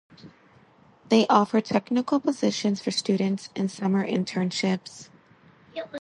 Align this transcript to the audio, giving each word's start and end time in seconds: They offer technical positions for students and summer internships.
They 1.09 1.27
offer 1.27 1.61
technical 1.61 2.19
positions 2.19 2.81
for 2.81 2.89
students 2.89 3.51
and 3.55 3.69
summer 3.69 4.03
internships. 4.03 5.09